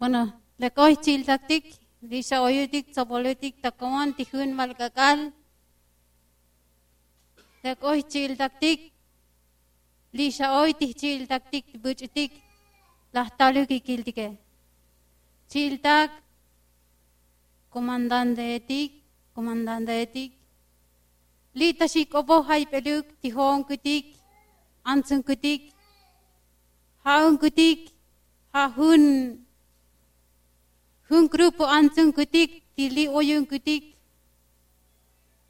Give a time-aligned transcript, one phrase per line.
[0.00, 1.64] Bueno, la coy chiltaktik,
[2.00, 5.18] lisha oyutik, tzapolutik, takamon, tijun, malkakal.
[7.62, 8.94] La coy chiltaktik,
[10.18, 12.32] lisha oy tichiltaktik, buchitik,
[13.12, 14.38] lahtaluki kiltike.
[15.50, 16.10] Chiltak,
[17.68, 19.04] comandante etik,
[19.34, 20.32] comandante etik.
[21.52, 24.16] Lita shik opo haipeluk, tihon kutik,
[24.82, 25.62] antsun kutik,
[27.04, 27.92] haun kutik,
[28.54, 29.04] hahun
[31.10, 33.84] hun grupo anzun kutik tili li oyun kutik.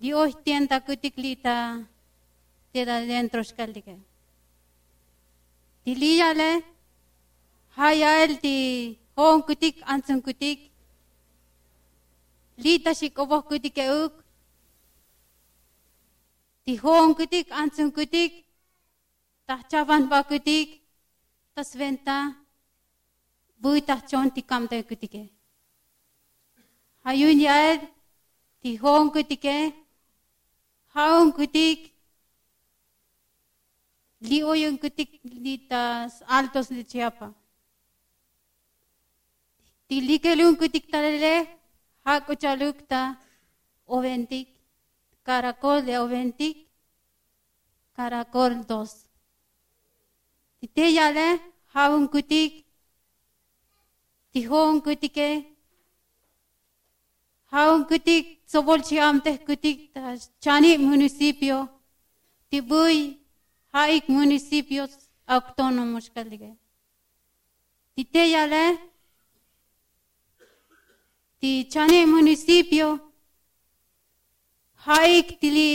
[0.01, 1.57] Di oh tienda kutik lita
[2.73, 3.95] te da dentro skaldike
[5.85, 6.51] ti li yale
[7.79, 8.57] haya el ti
[9.17, 10.59] hon kutik anzun kutik.
[12.65, 14.15] Lita shik obo kutik e uk.
[16.65, 18.33] Ti hon kutik anzun kutik.
[19.47, 20.69] Ta chavan ba kutik.
[21.55, 22.17] Ta sventa
[23.63, 24.89] buita chon ti kamte kutike.
[24.91, 25.40] kutik e.
[27.11, 27.81] Hayun yaed,
[28.63, 29.75] ti hong kutike,
[30.95, 31.81] haung kutik,
[34.29, 35.11] li oyun kutik
[35.45, 37.29] li tas altos de Chiapa.
[39.89, 41.35] Ti likelun kutik talele,
[42.07, 43.03] hako chaluk ta
[43.97, 44.49] oventik,
[45.27, 46.57] caracol de oventik,
[47.97, 48.93] caracol dos.
[50.61, 51.29] Ti te yale,
[51.75, 52.53] haung kutik,
[54.33, 55.50] ti hong kutike,
[57.53, 58.21] ہاؤ کتی
[59.47, 59.73] کتی
[60.43, 61.61] چھ منیسی پیو
[62.53, 62.99] تی بئی
[63.75, 64.85] ہائی منیس پیو
[65.29, 66.55] اکتونا مشکل گئے
[68.13, 68.45] تیا
[71.43, 72.89] تی چانی منیسی پیو
[74.87, 75.71] ہائی تلی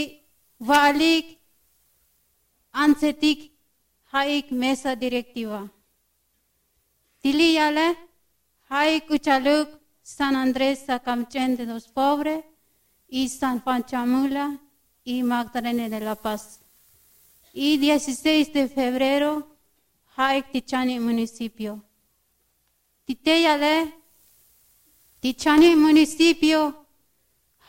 [2.74, 3.32] انتی
[4.12, 5.44] ہائی میس ڈیری
[7.24, 7.78] ولی آل
[8.70, 12.44] ہائکالک San Andrés Sacamchen de los Pobres
[13.08, 14.56] y San Juan Chamula
[15.02, 16.60] y Magdalena de la Paz.
[17.52, 19.48] Y 16 de febrero,
[20.14, 21.82] Haik Tichani municipio.
[23.04, 23.92] Titeyale,
[25.18, 26.86] Tichani municipio,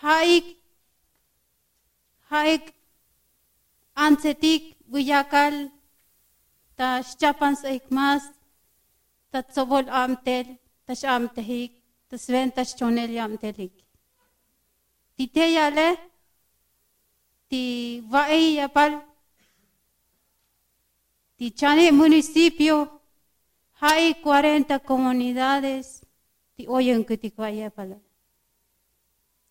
[0.04, 0.46] Haik,
[2.30, 2.72] Haik
[3.96, 5.72] Ansetik, Buyakal,
[6.76, 8.30] ta Chapan Saikmas,
[9.32, 13.74] ta Tsobol Amtel, ta Shamtehik, ta Sven ta Chonel Yamtelik.
[15.16, 15.98] Titeyale,
[17.50, 19.08] ti Vaei Yapal,
[21.38, 23.00] Tichane municipio
[23.80, 26.02] hay 40 comunidades
[26.56, 28.00] ti oyen que ti pala.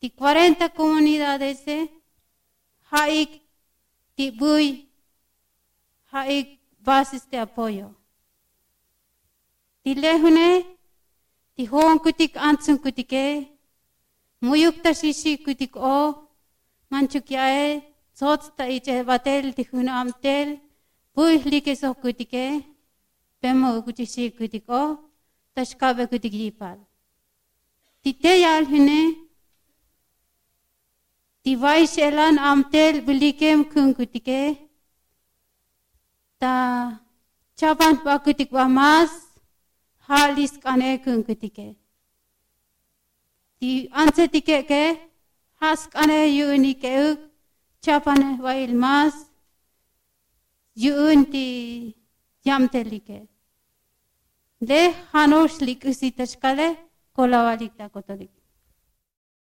[0.01, 1.63] Ti 40 comunidades
[2.91, 3.41] hay
[4.17, 4.91] ti bui
[6.11, 7.95] hay bases de apoyo.
[9.85, 10.76] Ti lehune
[11.57, 13.25] Ti hoon kutik antsun kutike,
[14.45, 15.99] muyuk ta shishi kutik o,
[16.91, 17.67] manchuk yae,
[18.19, 20.49] zot ta iche vatel ti hun amtel,
[21.15, 22.47] buih like so kutike,
[23.41, 24.83] pemo kutishi kutik o,
[25.55, 26.79] ta shkabe kutik yipal.
[28.03, 29.03] Ti te yal hune,
[31.43, 34.43] ti vaish elan amtel bulikem kun kutike,
[36.41, 36.53] ta
[37.59, 39.26] chaban pa kutik wa mas,
[40.09, 41.77] halis kane kun kutike.
[43.61, 44.83] Ti anse tike ke,
[45.61, 47.21] has kane yuni ke uk,
[47.83, 49.15] chapane wa ilmas,
[50.75, 51.47] yun ti
[52.45, 53.19] yam telike.
[54.61, 54.81] De
[55.13, 56.69] hanos likusitashkale
[57.17, 58.33] kolawalik ta kotolik.